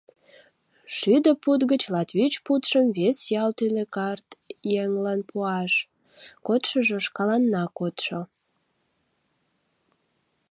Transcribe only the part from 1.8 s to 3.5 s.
латвич пудшым вес ял